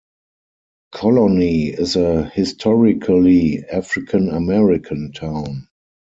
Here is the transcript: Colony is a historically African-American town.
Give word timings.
Colony 0.91 1.67
is 1.67 1.95
a 1.95 2.23
historically 2.33 3.63
African-American 3.71 5.11
town. 5.11 5.67